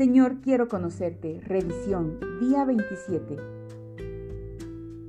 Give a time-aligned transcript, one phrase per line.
[0.00, 1.42] Señor, quiero conocerte.
[1.44, 3.36] Revisión, día 27.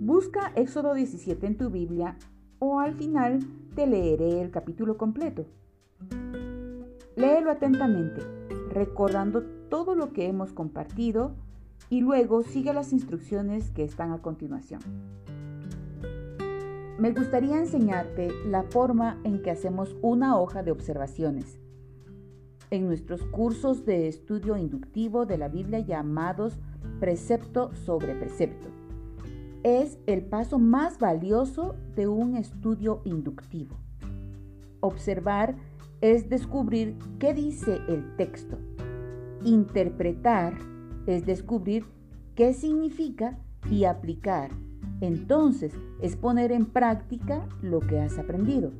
[0.02, 2.18] Busca Éxodo 17 en tu Biblia
[2.60, 3.40] o al final
[3.74, 5.46] te leeré el capítulo completo.
[7.16, 8.20] Léelo atentamente,
[8.74, 11.38] recordando todo lo que hemos compartido
[11.90, 14.82] y luego sigue las instrucciones que están a continuación.
[17.00, 21.61] Me gustaría enseñarte la forma en que hacemos una hoja de observaciones
[22.72, 26.58] en nuestros cursos de estudio inductivo de la Biblia llamados
[27.00, 28.70] precepto sobre precepto.
[29.64, 33.78] Es el paso más valioso de un estudio inductivo.
[34.80, 35.56] Observar
[36.00, 38.58] es descubrir qué dice el texto.
[39.44, 40.54] Interpretar
[41.06, 41.86] es descubrir
[42.36, 43.38] qué significa
[43.70, 44.50] y aplicar.
[45.02, 48.72] Entonces es poner en práctica lo que has aprendido.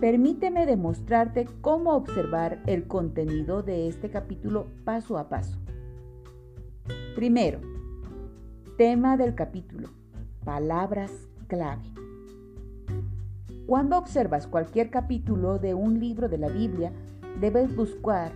[0.00, 5.58] Permíteme demostrarte cómo observar el contenido de este capítulo paso a paso.
[7.14, 7.60] Primero,
[8.76, 9.88] tema del capítulo,
[10.44, 11.10] palabras
[11.46, 11.82] clave.
[13.66, 16.92] Cuando observas cualquier capítulo de un libro de la Biblia,
[17.40, 18.32] debes buscar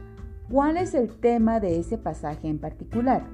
[0.48, 3.26] cuál es el tema de ese pasaje en particular.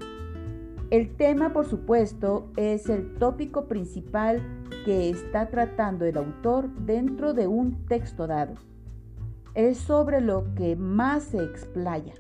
[0.91, 4.42] El tema, por supuesto, es el tópico principal
[4.87, 8.55] que está tratando el autor dentro de un texto dado.
[9.55, 12.15] Es sobre lo que más se explaya.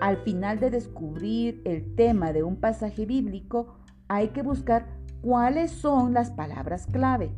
[0.00, 3.76] Al final de descubrir el tema de un pasaje bíblico,
[4.08, 4.88] hay que buscar
[5.22, 7.30] cuáles son las palabras clave.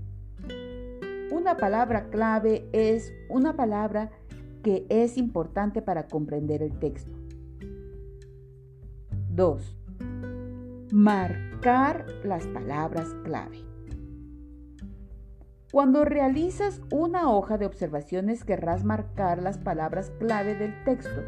[1.30, 4.10] Una palabra clave es una palabra
[4.62, 7.12] que es importante para comprender el texto.
[9.34, 9.76] 2.
[10.92, 13.69] Marcar las palabras clave.
[15.72, 21.22] Cuando realizas una hoja de observaciones querrás marcar las palabras clave del texto.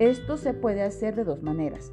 [0.00, 1.92] Esto se puede hacer de dos maneras.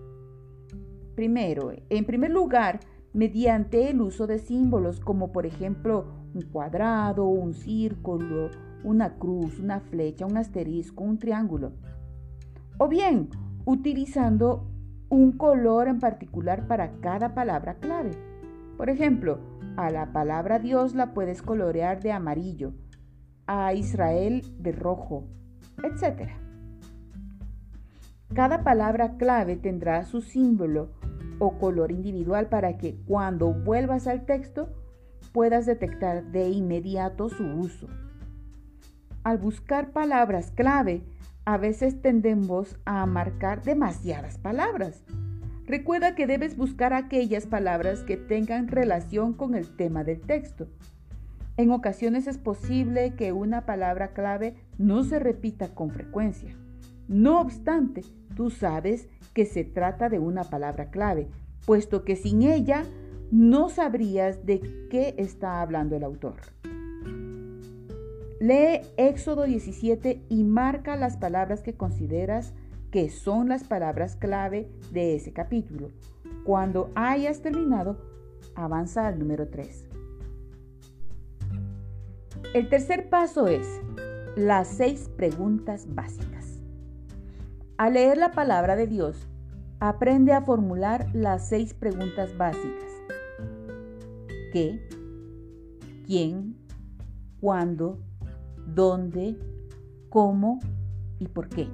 [1.13, 2.79] Primero, en primer lugar,
[3.13, 8.49] mediante el uso de símbolos como por ejemplo un cuadrado, un círculo,
[8.83, 11.73] una cruz, una flecha, un asterisco, un triángulo.
[12.79, 13.29] O bien,
[13.65, 14.67] utilizando
[15.09, 18.30] un color en particular para cada palabra clave.
[18.77, 19.39] Por ejemplo,
[19.77, 22.73] a la palabra Dios la puedes colorear de amarillo,
[23.47, 25.27] a Israel de rojo,
[25.83, 26.29] etc.
[28.33, 30.91] Cada palabra clave tendrá su símbolo
[31.39, 34.69] o color individual para que cuando vuelvas al texto
[35.33, 37.87] puedas detectar de inmediato su uso.
[39.23, 41.03] Al buscar palabras clave,
[41.45, 45.03] a veces tendemos a marcar demasiadas palabras
[45.71, 50.67] Recuerda que debes buscar aquellas palabras que tengan relación con el tema del texto.
[51.55, 56.53] En ocasiones es posible que una palabra clave no se repita con frecuencia.
[57.07, 58.03] No obstante,
[58.35, 61.29] tú sabes que se trata de una palabra clave,
[61.65, 62.83] puesto que sin ella
[63.31, 64.59] no sabrías de
[64.89, 66.35] qué está hablando el autor.
[68.41, 72.51] Lee Éxodo 17 y marca las palabras que consideras
[72.91, 75.89] que son las palabras clave de ese capítulo.
[76.43, 77.97] Cuando hayas terminado,
[78.53, 79.87] avanza al número 3.
[82.53, 83.65] El tercer paso es
[84.35, 86.61] las seis preguntas básicas.
[87.77, 89.27] Al leer la palabra de Dios,
[89.79, 92.91] aprende a formular las seis preguntas básicas.
[94.51, 94.85] ¿Qué?
[96.05, 96.57] ¿Quién?
[97.39, 97.99] ¿Cuándo?
[98.67, 99.37] ¿Dónde?
[100.09, 100.59] ¿Cómo?
[101.19, 101.69] ¿Y por qué?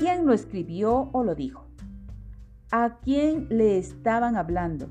[0.00, 1.66] Quién lo escribió o lo dijo,
[2.72, 4.88] a quién le estaban hablando,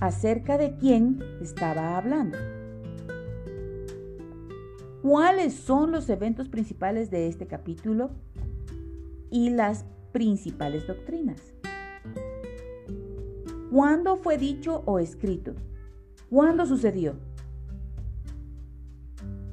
[0.00, 2.36] acerca de quién estaba hablando.
[5.00, 8.10] ¿Cuáles son los eventos principales de este capítulo
[9.30, 11.40] y las principales doctrinas?
[13.70, 15.54] ¿Cuándo fue dicho o escrito?
[16.28, 17.14] ¿Cuándo sucedió?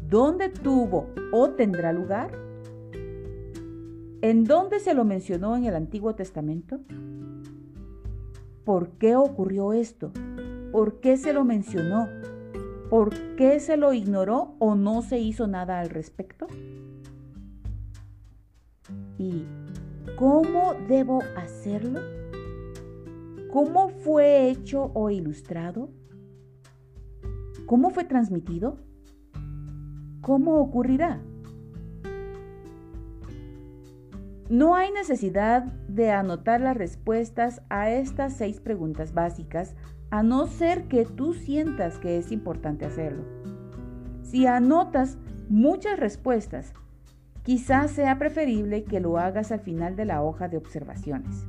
[0.10, 2.45] ¿Dónde tuvo o tendrá lugar?
[4.22, 6.80] ¿En dónde se lo mencionó en el Antiguo Testamento?
[8.64, 10.12] ¿Por qué ocurrió esto?
[10.72, 12.08] ¿Por qué se lo mencionó?
[12.90, 16.48] ¿Por qué se lo ignoró o no se hizo nada al respecto?
[19.18, 19.46] ¿Y
[20.18, 22.00] cómo debo hacerlo?
[23.52, 25.90] ¿Cómo fue hecho o ilustrado?
[27.66, 28.78] ¿Cómo fue transmitido?
[30.22, 31.22] ¿Cómo ocurrirá?
[34.50, 39.76] No hay necesidad de anotar las respuestas a estas seis preguntas básicas,
[40.12, 43.24] a no ser que tú sientas que es importante hacerlo.
[44.22, 45.18] Si anotas
[45.50, 46.74] muchas respuestas
[47.46, 51.46] Quizás sea preferible que lo hagas al final de la hoja de observaciones.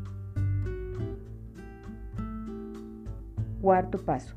[3.62, 4.36] Cuarto paso.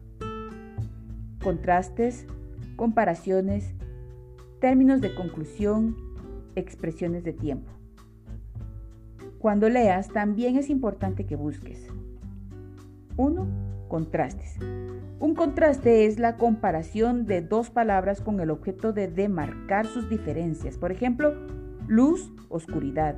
[1.43, 2.25] Contrastes,
[2.77, 3.73] comparaciones,
[4.61, 5.97] términos de conclusión,
[6.55, 7.78] expresiones de tiempo.
[9.39, 11.87] Cuando leas, también es importante que busques.
[13.17, 13.47] 1.
[13.87, 14.57] Contrastes.
[15.19, 20.77] Un contraste es la comparación de dos palabras con el objeto de demarcar sus diferencias.
[20.77, 21.33] Por ejemplo,
[21.87, 23.15] luz, oscuridad,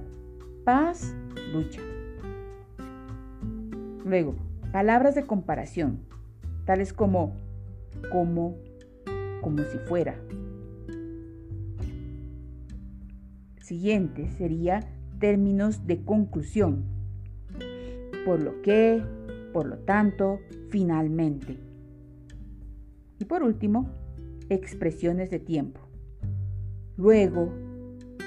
[0.64, 1.16] paz,
[1.52, 1.82] lucha.
[4.06, 4.36] Luego,
[4.72, 6.00] palabras de comparación,
[6.66, 7.36] tales como
[8.10, 8.58] como,
[9.42, 10.16] como si fuera.
[13.60, 14.82] Siguiente sería
[15.22, 16.84] términos de conclusión.
[18.26, 19.02] Por lo que,
[19.54, 21.58] por lo tanto, finalmente.
[23.20, 23.90] Y por último,
[24.50, 25.80] expresiones de tiempo.
[26.98, 27.54] Luego,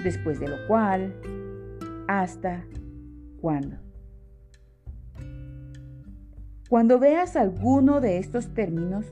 [0.03, 1.15] después de lo cual,
[2.09, 2.65] hasta,
[3.41, 3.77] cuando.
[6.71, 9.07] Cuando veas alguno de estos términos,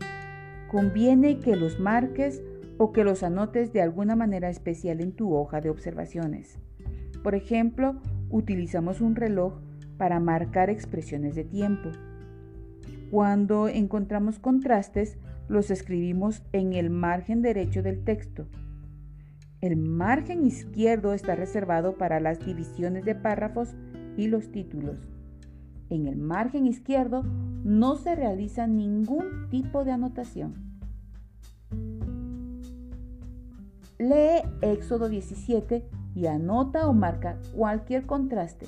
[0.71, 2.43] conviene que los marques
[2.79, 6.59] o que los anotes de alguna manera especial en tu hoja de observaciones.
[7.23, 7.97] Por ejemplo,
[8.31, 9.55] utilizamos un reloj
[9.97, 11.91] para marcar expresiones de tiempo.
[13.11, 18.49] Cuando encontramos contrastes, los escribimos en el margen derecho del texto.
[19.61, 23.77] El margen izquierdo está reservado para las divisiones de párrafos
[24.17, 25.09] y los títulos.
[25.89, 27.23] En el margen izquierdo
[27.63, 30.55] no se realiza ningún tipo de anotación.
[33.99, 35.85] Lee Éxodo 17
[36.15, 38.67] y anota o marca cualquier contraste,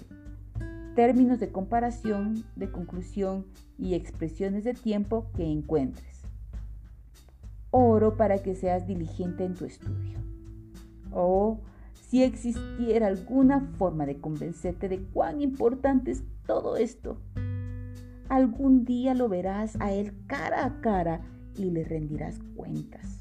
[0.95, 3.47] términos de comparación, de conclusión
[3.79, 6.23] y expresiones de tiempo que encuentres.
[7.71, 10.19] Oro para que seas diligente en tu estudio.
[11.11, 11.61] O
[12.09, 17.19] si existiera alguna forma de convencerte de cuán importante es todo esto,
[18.29, 21.21] algún día lo verás a él cara a cara
[21.57, 23.21] y le rendirás cuentas.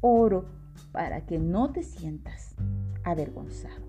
[0.00, 0.46] Oro
[0.92, 2.56] para que no te sientas
[3.06, 3.86] avergonzado.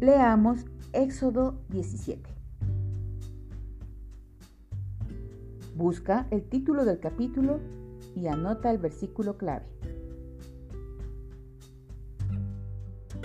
[0.00, 2.30] Leamos Éxodo 17.
[5.76, 7.58] Busca el título del capítulo
[8.14, 9.66] y anota el versículo clave.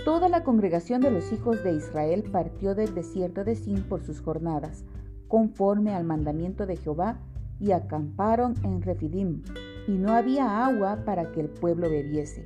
[0.04, 4.20] Toda la congregación de los hijos de Israel partió del desierto de Sin por sus
[4.20, 4.84] jornadas,
[5.28, 7.20] conforme al mandamiento de Jehová,
[7.58, 9.42] y acamparon en Refidim,
[9.86, 12.44] y no había agua para que el pueblo bebiese.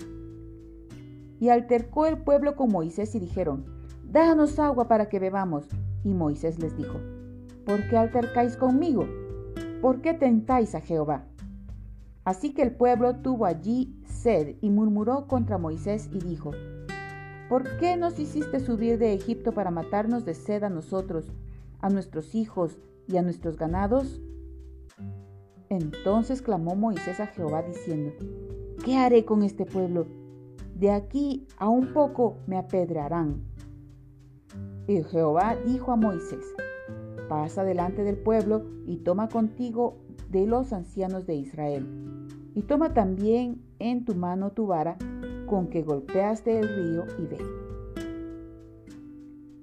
[1.39, 3.65] Y altercó el pueblo con Moisés y dijeron,
[4.11, 5.69] Danos agua para que bebamos.
[6.03, 6.99] Y Moisés les dijo,
[7.65, 9.07] ¿por qué altercáis conmigo?
[9.81, 11.27] ¿Por qué tentáis a Jehová?
[12.25, 16.51] Así que el pueblo tuvo allí sed y murmuró contra Moisés y dijo,
[17.49, 21.33] ¿por qué nos hiciste subir de Egipto para matarnos de sed a nosotros,
[21.81, 24.21] a nuestros hijos y a nuestros ganados?
[25.71, 28.11] Entonces clamó Moisés a Jehová diciendo,
[28.85, 30.09] ¿qué haré con este pueblo?
[30.75, 33.45] De aquí a un poco me apedrearán.
[34.89, 36.45] Y Jehová dijo a Moisés,
[37.29, 39.99] pasa delante del pueblo y toma contigo
[40.29, 41.87] de los ancianos de Israel,
[42.57, 44.97] y toma también en tu mano tu vara
[45.47, 47.39] con que golpeaste el río y ve.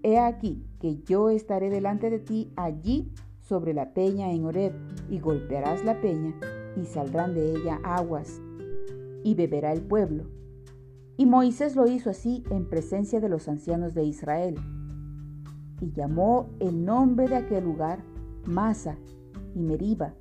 [0.04, 3.12] He aquí que yo estaré delante de ti allí
[3.48, 4.74] sobre la peña en Horeb,
[5.10, 6.36] y golpearás la peña,
[6.76, 8.42] y saldrán de ella aguas,
[9.24, 10.26] y beberá el pueblo.
[11.16, 14.56] Y Moisés lo hizo así en presencia de los ancianos de Israel.
[15.82, 18.04] Y llamó el nombre de aquel lugar
[18.46, 18.98] Masa
[19.56, 20.14] y Meriba,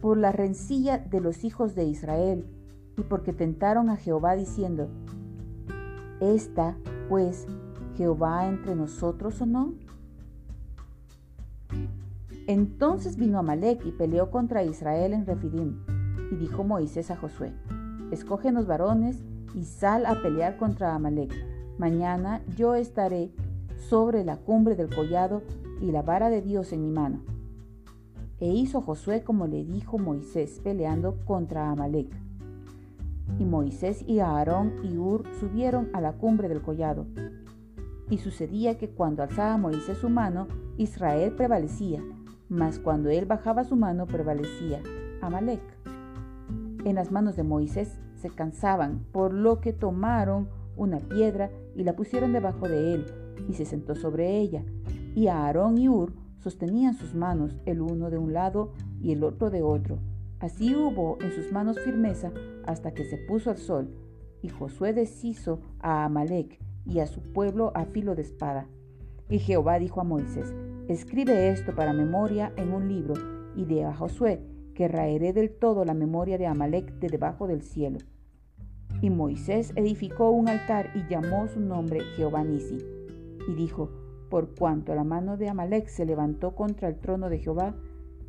[0.00, 2.44] por la rencilla de los hijos de Israel,
[2.96, 4.88] y porque tentaron a Jehová diciendo,
[6.20, 6.76] ¿Está,
[7.08, 7.46] pues,
[7.96, 9.74] Jehová entre nosotros o no?
[12.48, 15.80] Entonces vino Amalek y peleó contra Israel en Refidim.
[16.32, 17.52] Y dijo Moisés a Josué,
[18.10, 19.22] escoge los varones
[19.54, 21.30] y sal a pelear contra Amalek.
[21.76, 23.30] Mañana yo estaré
[23.76, 25.42] sobre la cumbre del collado
[25.82, 27.20] y la vara de Dios en mi mano.
[28.40, 32.08] E hizo Josué como le dijo Moisés peleando contra Amalek.
[33.38, 37.04] Y Moisés y Aarón y Ur subieron a la cumbre del collado.
[38.08, 42.02] Y sucedía que cuando alzaba Moisés su mano, Israel prevalecía,
[42.48, 44.80] mas cuando él bajaba su mano prevalecía
[45.20, 45.62] Amalek.
[46.84, 51.96] En las manos de Moisés se cansaban, por lo que tomaron una piedra y la
[51.96, 53.06] pusieron debajo de él,
[53.48, 54.64] y se sentó sobre ella.
[55.14, 59.50] Y Aarón y Ur sostenían sus manos, el uno de un lado y el otro
[59.50, 59.98] de otro,
[60.40, 62.30] Así hubo en sus manos firmeza
[62.64, 63.90] hasta que se puso el sol,
[64.40, 68.68] y Josué deshizo a Amalek y a su pueblo a filo de espada.
[69.28, 70.54] Y Jehová dijo a Moisés,
[70.88, 73.14] escribe esto para memoria en un libro,
[73.54, 74.40] y de a Josué,
[74.74, 77.98] que raeré del todo la memoria de Amalek de debajo del cielo.
[79.02, 82.78] Y Moisés edificó un altar y llamó su nombre Jehová Nisi.
[83.48, 83.90] Y dijo,
[84.30, 87.74] por cuanto la mano de Amalek se levantó contra el trono de Jehová,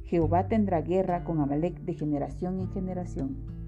[0.04, 3.59] Jehová tendrá guerra con Amalek de generación en generación.